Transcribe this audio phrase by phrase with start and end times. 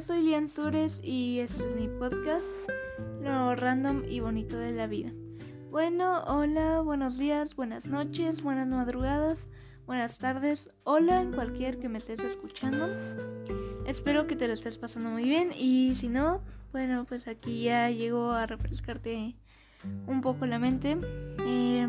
[0.00, 2.46] yo soy Lian Sures y este es mi podcast,
[3.20, 5.10] lo random y bonito de la vida.
[5.70, 9.50] Bueno, hola, buenos días, buenas noches, buenas madrugadas,
[9.84, 12.88] buenas tardes, hola en cualquier que me estés escuchando.
[13.84, 16.40] Espero que te lo estés pasando muy bien y si no,
[16.72, 19.36] bueno, pues aquí ya llego a refrescarte
[20.06, 20.96] un poco la mente.
[21.44, 21.86] Eh,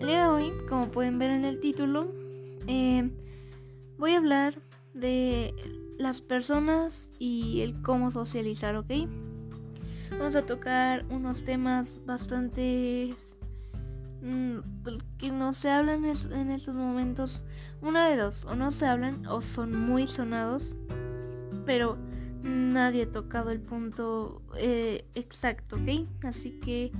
[0.00, 2.10] el día de hoy, como pueden ver en el título,
[2.66, 3.10] eh,
[3.98, 4.54] voy a hablar
[4.94, 5.54] de
[6.02, 8.90] las personas y el cómo socializar, ¿ok?
[10.10, 13.14] Vamos a tocar unos temas bastante
[14.20, 17.42] mm, pues, que no se hablan en estos momentos.
[17.80, 20.76] Una de dos, o no se hablan o son muy sonados,
[21.64, 21.96] pero
[22.42, 26.06] nadie ha tocado el punto eh, exacto, ¿ok?
[26.24, 26.92] Así que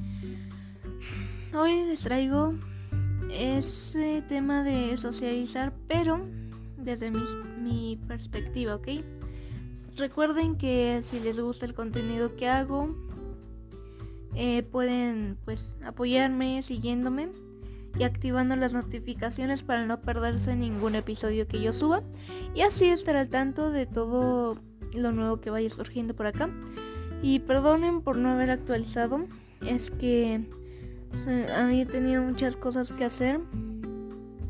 [1.54, 2.54] hoy les traigo
[3.30, 6.24] ese tema de socializar, pero
[6.82, 8.88] desde mi, perspectiva, ¿ok?
[9.96, 12.94] Recuerden que si les gusta el contenido que hago,
[14.34, 17.28] eh, pueden pues apoyarme siguiéndome
[17.98, 22.02] y activando las notificaciones para no perderse ningún episodio que yo suba
[22.54, 24.56] y así estar al tanto de todo
[24.94, 26.50] lo nuevo que vaya surgiendo por acá.
[27.22, 29.26] Y perdonen por no haber actualizado,
[29.60, 30.40] es que
[31.26, 33.40] eh, había tenido muchas cosas que hacer,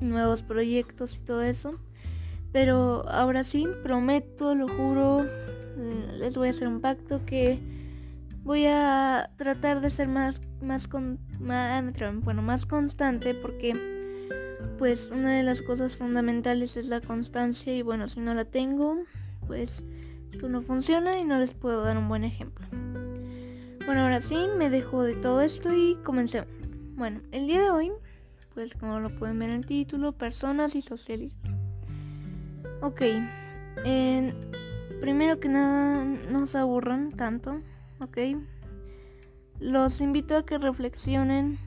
[0.00, 1.78] nuevos proyectos y todo eso.
[2.53, 7.58] Pero ahora sí, prometo, lo juro, eh, les voy a hacer un pacto que
[8.45, 11.84] voy a tratar de ser más más con más,
[12.23, 13.75] bueno, más constante porque
[14.78, 18.98] pues una de las cosas fundamentales es la constancia y bueno, si no la tengo,
[19.47, 19.84] pues
[20.33, 22.67] esto no funciona y no les puedo dar un buen ejemplo.
[23.84, 26.48] Bueno, ahora sí, me dejo de todo esto y comencemos.
[26.95, 27.92] Bueno, el día de hoy,
[28.55, 31.61] pues como lo pueden ver en el título, personas y socialistas.
[32.83, 33.00] Ok,
[35.01, 37.62] primero que nada, no se aburran tanto,
[38.01, 38.18] ok.
[39.61, 41.58] Los invito a que reflexionen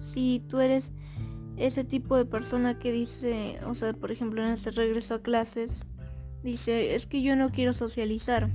[0.00, 0.92] si tú eres
[1.58, 5.84] ese tipo de persona que dice, o sea, por ejemplo, en este regreso a clases,
[6.42, 8.48] dice, es que yo no quiero socializar.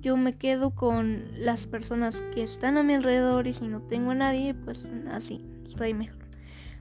[0.00, 4.12] Yo me quedo con las personas que están a mi alrededor y si no tengo
[4.12, 6.24] a nadie, pues así, estoy mejor.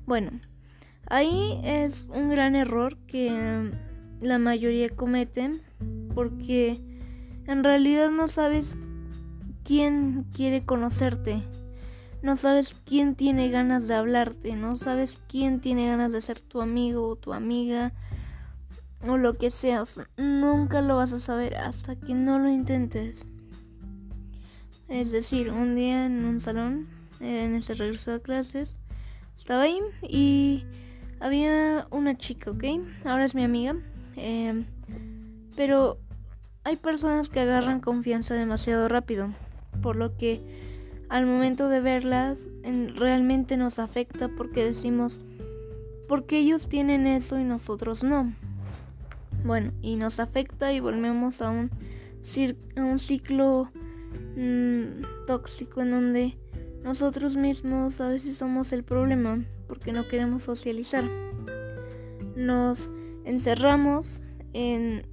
[0.05, 0.31] Bueno,
[1.11, 3.69] Ahí es un gran error que
[4.21, 5.61] la mayoría cometen
[6.13, 6.79] porque
[7.47, 8.77] en realidad no sabes
[9.63, 11.41] quién quiere conocerte,
[12.21, 16.61] no sabes quién tiene ganas de hablarte, no sabes quién tiene ganas de ser tu
[16.61, 17.93] amigo o tu amiga
[19.07, 19.83] o lo que sea.
[20.17, 23.25] nunca lo vas a saber hasta que no lo intentes.
[24.87, 26.87] Es decir, un día en un salón,
[27.21, 28.75] en ese regreso a clases,
[29.35, 30.65] estaba ahí y
[31.19, 32.63] había una chica, ¿ok?
[33.05, 33.75] Ahora es mi amiga.
[34.15, 34.65] Em,
[35.55, 35.97] pero
[36.63, 39.29] hay personas que agarran confianza demasiado rápido.
[39.81, 40.41] Por lo que
[41.09, 42.47] al momento de verlas
[42.95, 45.19] realmente nos afecta porque decimos,
[46.07, 48.33] ¿por qué ellos tienen eso y nosotros no?
[49.43, 51.71] Bueno, y nos afecta y volvemos a un,
[52.77, 53.71] un ciclo
[54.37, 56.37] mm, tóxico en donde
[56.83, 61.05] nosotros mismos a veces somos el problema porque no queremos socializar.
[62.35, 62.89] Nos
[63.31, 64.21] encerramos
[64.53, 65.03] en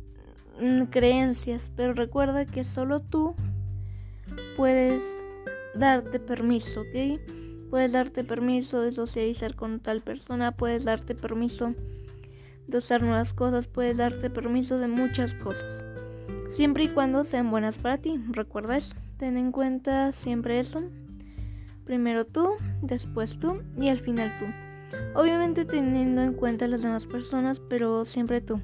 [0.91, 3.35] creencias, pero recuerda que solo tú
[4.57, 5.03] puedes
[5.75, 7.21] darte permiso, ¿ok?
[7.71, 11.75] Puedes darte permiso de socializar con tal persona, puedes darte permiso
[12.67, 15.85] de usar nuevas cosas, puedes darte permiso de muchas cosas.
[16.49, 18.97] Siempre y cuando sean buenas para ti, recuerda eso.
[19.17, 20.83] Ten en cuenta siempre eso.
[21.85, 24.47] Primero tú, después tú y al final tú.
[25.15, 28.61] Obviamente teniendo en cuenta las demás personas, pero siempre tú.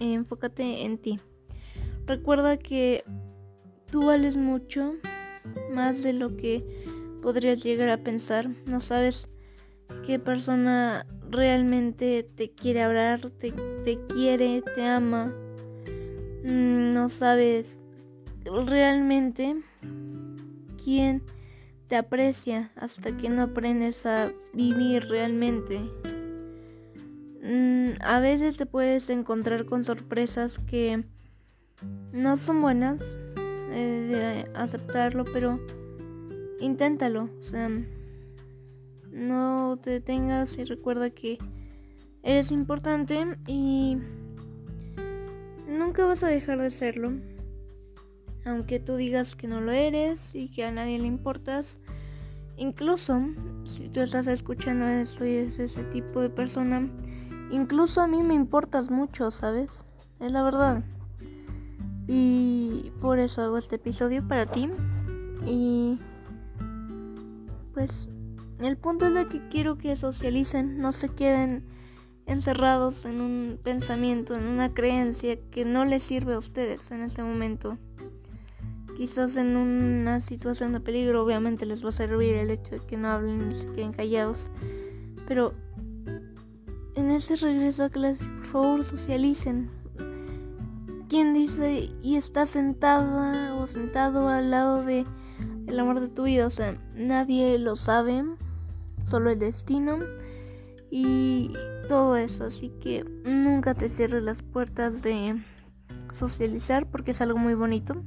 [0.00, 1.18] Enfócate en ti.
[2.06, 3.04] Recuerda que
[3.90, 4.94] tú vales mucho
[5.72, 6.64] más de lo que
[7.22, 8.48] podrías llegar a pensar.
[8.66, 9.28] No sabes
[10.06, 13.52] qué persona realmente te quiere hablar, te,
[13.84, 15.34] te quiere, te ama.
[16.44, 17.78] Mm, no sabes
[18.66, 19.56] realmente
[20.82, 21.22] quién
[21.88, 25.80] te aprecia hasta que no aprendes a vivir realmente.
[27.42, 31.04] Mm, a veces te puedes encontrar con sorpresas que
[32.12, 33.16] no son buenas
[33.70, 35.58] de aceptarlo, pero
[36.60, 37.30] inténtalo.
[37.38, 37.70] O sea,
[39.10, 41.38] no te detengas y recuerda que
[42.22, 43.96] eres importante y
[45.66, 47.12] nunca vas a dejar de serlo
[48.44, 51.78] aunque tú digas que no lo eres y que a nadie le importas.
[52.56, 53.20] Incluso
[53.64, 56.88] si tú estás escuchando esto y es ese tipo de persona,
[57.50, 59.84] incluso a mí me importas mucho, ¿sabes?
[60.20, 60.82] Es la verdad.
[62.06, 64.68] Y por eso hago este episodio para ti.
[65.46, 65.98] Y
[67.74, 68.08] pues
[68.60, 71.64] el punto es de que quiero que socialicen, no se queden
[72.26, 77.22] encerrados en un pensamiento, en una creencia que no les sirve a ustedes en este
[77.22, 77.78] momento.
[78.98, 82.96] Quizás en una situación de peligro obviamente les va a servir el hecho de que
[82.96, 84.50] no hablen y se queden callados.
[85.28, 85.54] Pero
[86.96, 89.70] en este regreso a clase, por favor, socialicen.
[91.08, 95.06] ¿Quién dice y está sentada o sentado al lado de
[95.68, 96.48] el amor de tu vida?
[96.48, 98.24] O sea, nadie lo sabe,
[99.04, 100.00] solo el destino
[100.90, 101.52] y
[101.86, 102.46] todo eso.
[102.46, 105.40] Así que nunca te cierres las puertas de
[106.12, 108.02] socializar porque es algo muy bonito.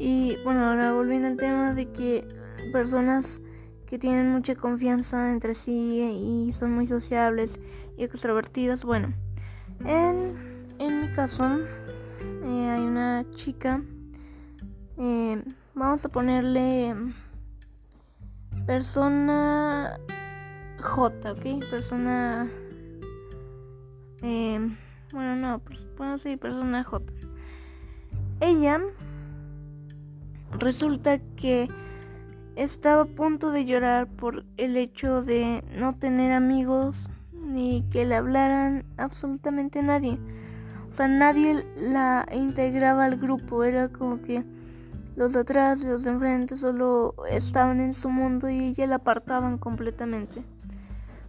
[0.00, 2.26] Y bueno, ahora volviendo al tema de que
[2.72, 3.42] personas
[3.84, 6.00] que tienen mucha confianza entre sí
[6.48, 7.60] y son muy sociables
[7.98, 9.12] y extrovertidas, bueno,
[9.84, 10.34] en,
[10.78, 11.44] en mi caso
[12.44, 13.82] eh, hay una chica,
[14.96, 15.42] eh,
[15.74, 16.96] vamos a ponerle
[18.66, 20.00] persona
[20.80, 21.70] J, ¿ok?
[21.70, 22.48] Persona...
[24.22, 24.60] Eh,
[25.12, 27.12] bueno, no, pues, bueno, sí, persona J.
[28.40, 28.80] Ella
[30.60, 31.68] resulta que
[32.56, 38.14] estaba a punto de llorar por el hecho de no tener amigos ni que le
[38.14, 40.18] hablaran absolutamente nadie.
[40.88, 44.44] O sea, nadie la integraba al grupo, era como que
[45.16, 48.96] los de atrás y los de enfrente solo estaban en su mundo y ella la
[48.96, 50.42] apartaban completamente.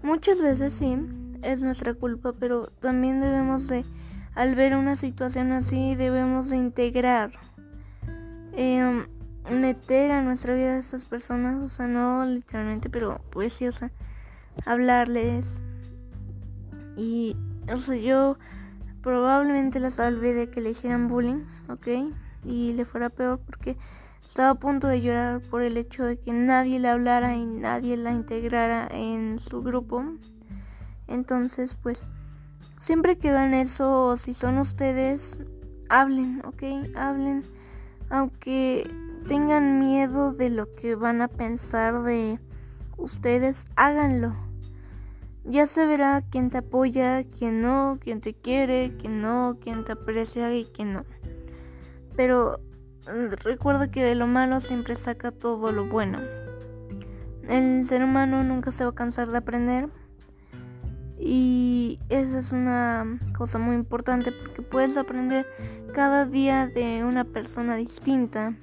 [0.04, 0.98] Muchas veces sí,
[1.44, 3.86] es nuestra culpa, pero también debemos de,
[4.34, 7.32] al ver una situación así, debemos de integrar,
[8.54, 9.06] eh,
[9.50, 13.72] meter a nuestra vida a esas personas, o sea, no literalmente, pero pues sí, o
[13.72, 13.92] sea,
[14.66, 15.64] hablarles.
[16.96, 17.36] Y,
[17.72, 18.38] o sea, yo
[19.02, 21.88] probablemente la salvé de que le hicieran bullying, ¿ok?
[22.46, 23.78] Y le fuera peor porque
[24.24, 27.98] estaba a punto de llorar por el hecho de que nadie le hablara y nadie
[27.98, 30.04] la integrara en su grupo.
[31.08, 32.06] Entonces, pues,
[32.78, 35.40] siempre que vean eso, si son ustedes,
[35.90, 36.96] hablen, ¿ok?
[36.96, 37.44] Hablen.
[38.10, 38.90] Aunque
[39.28, 42.40] tengan miedo de lo que van a pensar de
[42.98, 44.36] ustedes, háganlo.
[45.44, 49.94] Ya se verá quién te apoya, quién no, quién te quiere, quién no, quién te
[49.94, 51.06] aprecia y quién no.
[52.16, 52.60] Pero
[53.44, 56.20] recuerda que de lo malo siempre saca todo lo bueno.
[57.48, 59.90] El ser humano nunca se va a cansar de aprender.
[61.18, 65.46] Y esa es una cosa muy importante porque puedes aprender
[65.94, 68.56] cada día de una persona distinta.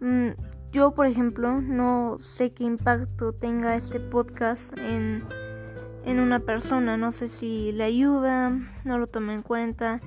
[0.00, 0.30] Mm,
[0.72, 5.24] yo, por ejemplo, no sé qué impacto tenga este podcast en,
[6.04, 6.96] en una persona.
[6.96, 8.50] No sé si le ayuda,
[8.84, 10.00] no lo toma en cuenta,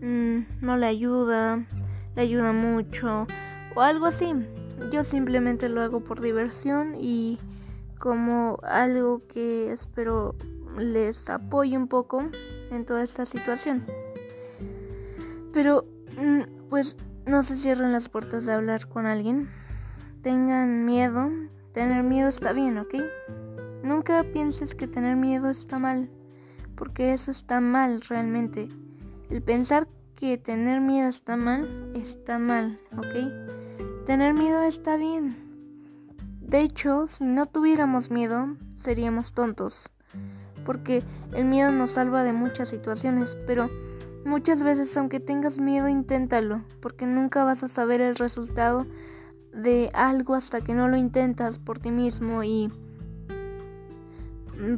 [0.00, 1.66] mm, no le ayuda
[2.16, 3.26] le ayuda mucho
[3.74, 4.32] o algo así.
[4.92, 7.38] Yo simplemente lo hago por diversión y
[7.98, 10.34] como algo que espero
[10.78, 12.20] les apoye un poco
[12.70, 13.84] en toda esta situación.
[15.52, 15.84] Pero
[16.18, 16.96] mm, pues
[17.30, 19.48] no se cierren las puertas de hablar con alguien.
[20.22, 21.30] Tengan miedo.
[21.72, 22.96] Tener miedo está bien, ¿ok?
[23.84, 26.10] Nunca pienses que tener miedo está mal,
[26.74, 28.68] porque eso está mal realmente.
[29.30, 34.04] El pensar que tener miedo está mal, está mal, ¿ok?
[34.06, 35.36] Tener miedo está bien.
[36.40, 39.88] De hecho, si no tuviéramos miedo, seríamos tontos.
[40.66, 43.70] Porque el miedo nos salva de muchas situaciones, pero
[44.24, 48.86] muchas veces aunque tengas miedo, inténtalo, porque nunca vas a saber el resultado
[49.52, 52.70] de algo hasta que no lo intentas por ti mismo y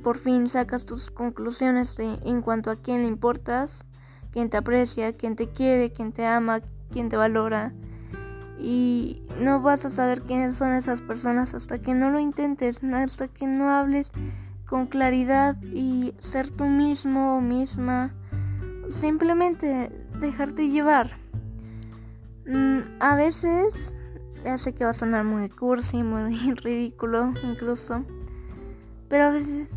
[0.02, 3.84] por fin sacas tus conclusiones de en cuanto a quién le importas
[4.32, 7.72] quien te aprecia, quien te quiere, quien te ama, quien te valora.
[8.58, 13.28] Y no vas a saber quiénes son esas personas hasta que no lo intentes, hasta
[13.28, 14.10] que no hables
[14.66, 18.14] con claridad y ser tú mismo o misma.
[18.92, 21.16] Simplemente dejarte llevar.
[22.46, 23.94] Mm, a veces,
[24.44, 28.04] ya sé que va a sonar muy cursi, muy ridículo incluso,
[29.08, 29.68] pero a veces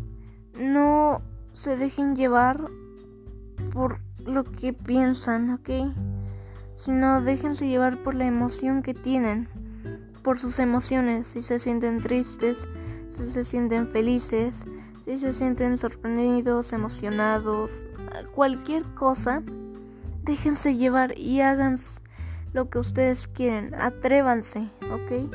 [0.54, 1.22] no
[1.54, 2.68] se dejen llevar
[3.72, 5.70] por lo que piensan, ¿ok?
[6.76, 9.48] Sino déjense llevar por la emoción que tienen,
[10.22, 12.66] por sus emociones, si se sienten tristes,
[13.10, 14.64] si se sienten felices,
[15.04, 17.86] si se sienten sorprendidos, emocionados,
[18.34, 19.42] cualquier cosa,
[20.24, 21.76] déjense llevar y hagan
[22.52, 25.32] lo que ustedes quieren, atrévanse, ¿ok?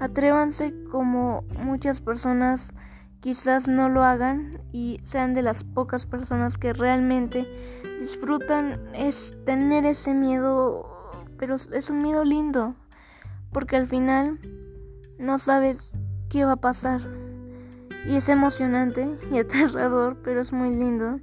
[0.00, 2.72] Atrévanse como muchas personas
[3.20, 7.46] quizás no lo hagan y sean de las pocas personas que realmente
[8.00, 10.86] disfrutan es tener ese miedo,
[11.38, 12.74] pero es un miedo lindo,
[13.52, 14.38] porque al final
[15.18, 15.92] no sabes
[16.28, 17.00] qué va a pasar.
[18.04, 21.20] Y es emocionante y aterrador, pero es muy lindo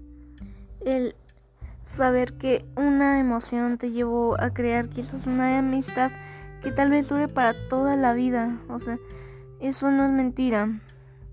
[0.85, 1.15] el
[1.83, 6.11] saber que una emoción te llevó a crear quizás una amistad
[6.61, 8.59] que tal vez dure para toda la vida.
[8.69, 8.99] O sea,
[9.59, 10.69] eso no es mentira,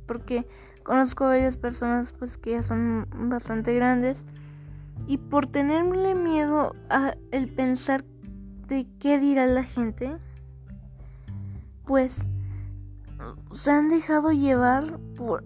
[0.06, 0.46] porque
[0.82, 4.24] conozco varias personas pues que ya son bastante grandes
[5.06, 8.04] y por tenerle miedo a el pensar
[8.66, 10.16] de qué dirá la gente,
[11.84, 12.24] pues
[13.52, 15.44] se han dejado llevar por,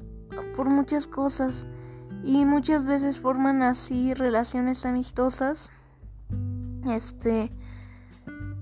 [0.56, 1.66] por muchas cosas
[2.22, 5.70] y muchas veces forman así relaciones amistosas
[6.88, 7.52] este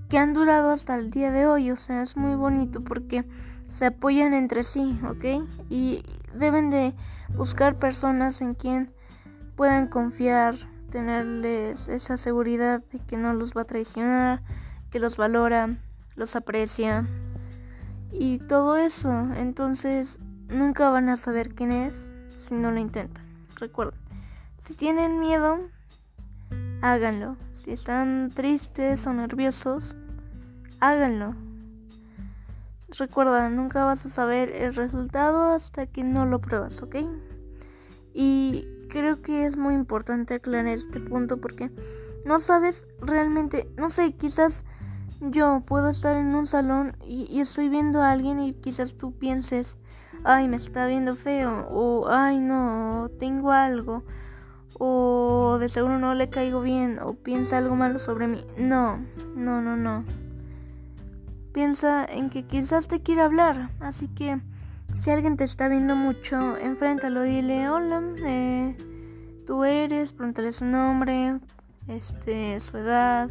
[0.09, 3.25] que han durado hasta el día de hoy o sea es muy bonito porque
[3.71, 6.93] se apoyan entre sí ok y deben de
[7.35, 8.91] buscar personas en quien
[9.55, 10.55] puedan confiar
[10.89, 14.41] tenerles esa seguridad de que no los va a traicionar
[14.89, 15.69] que los valora
[16.15, 17.07] los aprecia
[18.11, 19.33] y todo eso.
[19.35, 23.28] Entonces nunca van a saber quién es si no lo intentan.
[23.59, 23.99] Recuerden,
[24.57, 25.59] si tienen miedo,
[26.81, 27.35] háganlo.
[27.53, 29.95] Si están tristes o nerviosos,
[30.79, 31.35] háganlo.
[32.97, 36.95] Recuerda, nunca vas a saber el resultado hasta que no lo pruebas, ¿ok?
[38.13, 41.71] Y creo que es muy importante aclarar este punto porque
[42.25, 44.63] no sabes realmente, no sé, quizás
[45.21, 49.77] yo puedo estar en un salón y, estoy viendo a alguien y quizás tú pienses,
[50.23, 54.03] ay, me está viendo feo, o ay, no, tengo algo,
[54.79, 58.45] o de seguro no le caigo bien, o piensa algo malo sobre mí.
[58.57, 58.97] No,
[59.35, 60.05] no, no, no.
[61.53, 64.39] Piensa en que quizás te quiera hablar, así que
[64.95, 68.75] si alguien te está viendo mucho, enfréntalo, dile, hola, eh,
[69.45, 71.39] tú eres, pregúntale su nombre,
[71.87, 73.29] este, su edad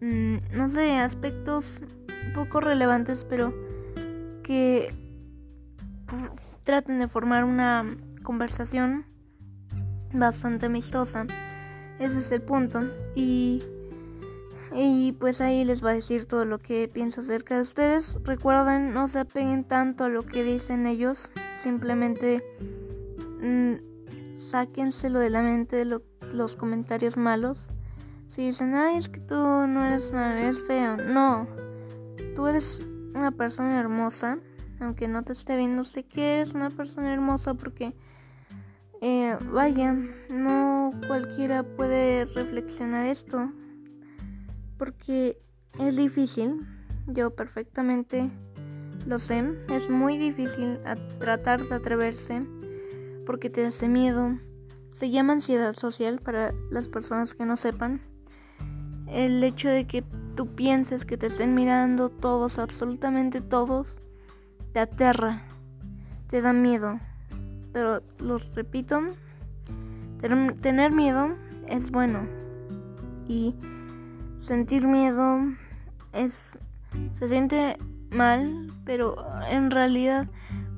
[0.00, 1.82] Mm, no sé, aspectos
[2.34, 3.52] poco relevantes, pero
[4.42, 4.94] que
[6.64, 7.86] traten de formar una
[8.22, 9.04] conversación
[10.12, 11.26] bastante amistosa.
[11.98, 12.82] Ese es el punto.
[13.14, 13.62] Y,
[14.72, 18.18] y pues ahí les va a decir todo lo que pienso acerca de ustedes.
[18.24, 21.30] Recuerden, no se apeguen tanto a lo que dicen ellos.
[21.62, 22.42] Simplemente
[23.42, 26.00] mm, sáquenselo de la mente de
[26.32, 27.70] los comentarios malos
[28.30, 30.96] si dicen, ay, es que tú no eres malo, eres feo.
[30.96, 31.48] No,
[32.36, 32.80] tú eres
[33.12, 34.38] una persona hermosa.
[34.80, 37.94] Aunque no te esté viendo, sé que eres una persona hermosa porque,
[39.00, 39.94] eh, vaya,
[40.30, 43.52] no cualquiera puede reflexionar esto.
[44.78, 45.38] Porque
[45.78, 46.66] es difícil.
[47.06, 48.30] Yo perfectamente
[49.06, 49.44] lo sé.
[49.68, 50.78] Es muy difícil
[51.18, 52.42] tratar de atreverse
[53.26, 54.38] porque te hace miedo.
[54.92, 58.00] Se llama ansiedad social para las personas que no sepan
[59.10, 60.04] el hecho de que
[60.36, 63.96] tú pienses que te estén mirando todos, absolutamente todos,
[64.72, 65.42] te aterra,
[66.28, 66.98] te da miedo.
[67.72, 69.00] Pero lo repito,
[70.18, 71.36] tener miedo
[71.66, 72.26] es bueno.
[73.26, 73.54] Y
[74.40, 75.40] sentir miedo
[76.12, 76.58] es
[77.12, 77.78] se siente
[78.10, 79.16] mal, pero
[79.48, 80.26] en realidad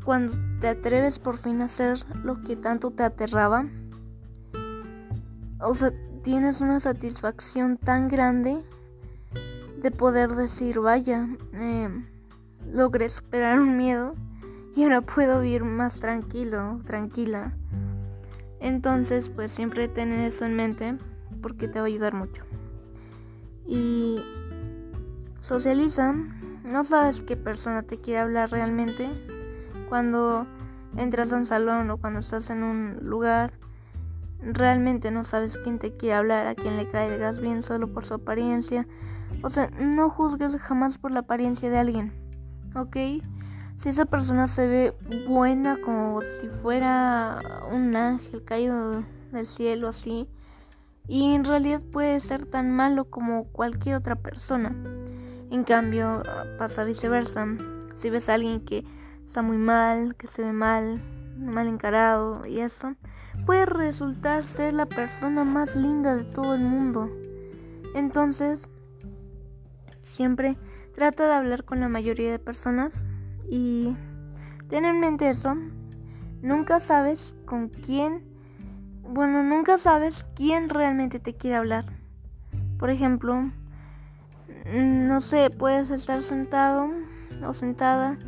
[0.05, 3.67] cuando te atreves por fin a hacer lo que tanto te aterraba,
[5.61, 8.63] o sea, tienes una satisfacción tan grande
[9.81, 11.89] de poder decir, vaya, eh,
[12.73, 14.15] logré superar un miedo
[14.75, 17.55] y ahora puedo vivir más tranquilo, tranquila.
[18.61, 20.97] Entonces, pues siempre tener eso en mente
[21.43, 22.45] porque te va a ayudar mucho.
[23.67, 24.23] Y
[25.41, 26.15] socializa,
[26.65, 29.11] no sabes qué persona te quiere hablar realmente
[29.89, 30.47] cuando
[30.97, 33.53] entras a un salón o cuando estás en un lugar
[34.41, 38.15] realmente no sabes quién te quiere hablar, a quién le caigas bien solo por su
[38.15, 38.87] apariencia.
[39.43, 42.22] O sea, no juzgues jamás por la apariencia de alguien,
[42.75, 42.97] ¿ok?
[43.75, 44.95] Si esa persona se ve
[45.29, 49.03] buena como si fuera un ángel caído
[49.33, 50.29] del cielo así,
[51.09, 54.75] y en realidad puede ser tan malo como cualquier otra persona.
[55.51, 56.23] En cambio,
[56.59, 57.47] pasa viceversa.
[57.95, 58.85] Si ves a alguien que
[59.25, 61.03] está muy mal, que se ve mal,
[61.39, 62.95] mal encarado y eso,
[63.47, 67.11] puede resultar ser la persona más linda de todo el mundo.
[67.95, 68.69] Entonces,
[70.01, 70.57] siempre
[70.95, 73.07] trata de hablar con la mayoría de personas
[73.49, 73.97] y
[74.69, 75.57] ten en mente eso.
[76.43, 78.25] Nunca sabes con quién,
[79.03, 81.87] bueno, nunca sabes quién realmente te quiere hablar.
[82.79, 83.51] Por ejemplo,
[84.75, 86.91] no sé, puedes estar sentado
[87.47, 88.19] o sentada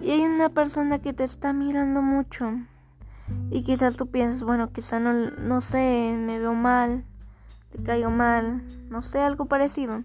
[0.00, 2.52] y hay una persona que te está mirando mucho
[3.50, 7.04] y quizás tú pienses, bueno, quizás no, no sé, me veo mal,
[7.70, 10.04] te caigo mal, no sé, algo parecido.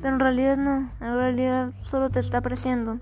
[0.00, 2.98] Pero en realidad no, en realidad solo te está apreciando.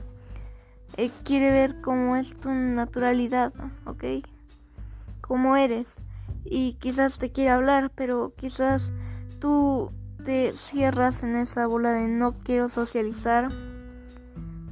[1.22, 3.52] Quiere ver cómo es tu naturalidad,
[3.84, 4.04] ¿ok?
[5.20, 5.96] Cómo eres.
[6.44, 8.92] Y quizás te quiere hablar, pero quizás
[9.38, 9.92] tú
[10.24, 13.48] te cierras en esa bola de no quiero socializar.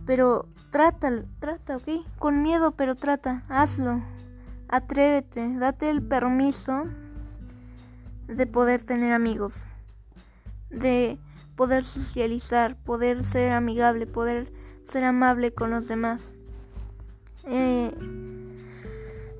[0.05, 2.05] Pero trata, trata, ¿ok?
[2.19, 4.03] Con miedo, pero trata, hazlo.
[4.69, 6.85] Atrévete, date el permiso
[8.27, 9.65] de poder tener amigos,
[10.71, 11.21] de
[11.57, 14.53] poder socializar, poder ser amigable, poder
[14.85, 16.33] ser amable con los demás.
[17.45, 17.93] Eh,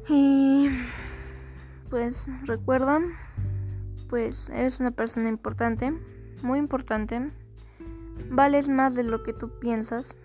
[0.09, 0.71] y
[1.91, 3.01] pues recuerda,
[4.09, 5.93] pues eres una persona importante,
[6.43, 7.31] muy importante.
[8.31, 10.17] Vales más de lo que tú piensas.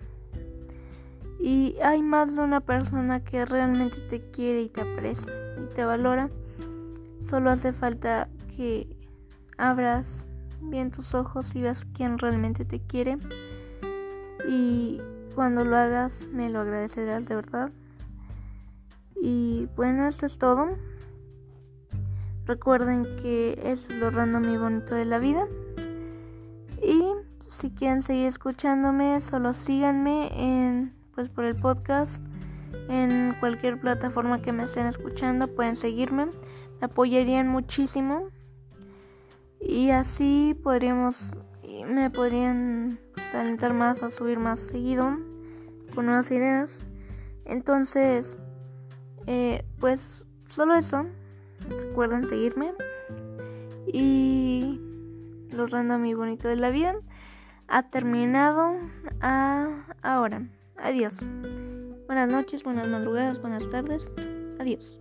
[1.40, 5.84] Y hay más de una persona que realmente te quiere y te aprecia y te
[5.84, 6.30] valora.
[7.20, 8.88] Solo hace falta que
[9.58, 10.28] abras
[10.62, 13.18] bien tus ojos y veas quién realmente te quiere.
[14.48, 15.00] Y
[15.36, 17.72] cuando lo hagas me lo agradecerás de verdad.
[19.16, 20.70] Y bueno, esto es todo.
[22.46, 25.48] Recuerden que es lo random y bonito de la vida.
[26.82, 27.12] Y
[27.50, 32.24] si quieren seguir escuchándome, solo síganme en pues por el podcast
[32.90, 38.30] en cualquier plataforma que me estén escuchando pueden seguirme me apoyarían muchísimo
[39.62, 41.36] y así podríamos
[41.88, 43.00] me podrían
[43.34, 45.18] alentar más a subir más seguido
[45.96, 46.86] con nuevas ideas
[47.46, 48.38] entonces
[49.28, 51.06] eh, pues solo eso
[51.70, 52.74] recuerden seguirme
[53.88, 54.82] y
[55.52, 56.96] lo random y bonito de la vida
[57.68, 58.76] ha terminado
[59.22, 60.44] a ahora
[60.84, 61.20] Adiós.
[62.08, 64.12] Buenas noches, buenas madrugadas, buenas tardes.
[64.60, 65.00] Adiós.